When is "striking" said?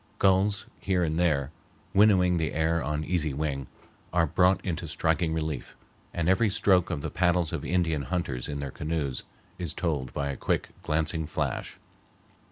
4.87-5.31